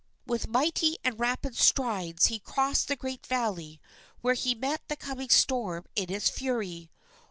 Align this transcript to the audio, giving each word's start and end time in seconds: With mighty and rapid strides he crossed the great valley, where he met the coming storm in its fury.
With 0.25 0.47
mighty 0.47 0.97
and 1.03 1.19
rapid 1.19 1.55
strides 1.55 2.25
he 2.25 2.39
crossed 2.39 2.87
the 2.87 2.95
great 2.95 3.23
valley, 3.27 3.79
where 4.21 4.33
he 4.33 4.55
met 4.55 4.81
the 4.87 4.95
coming 4.95 5.29
storm 5.29 5.85
in 5.95 6.11
its 6.11 6.27
fury. 6.27 6.89